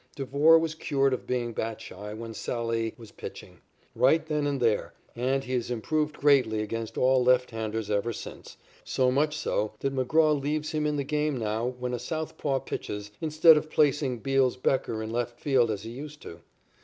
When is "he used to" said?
15.83-16.39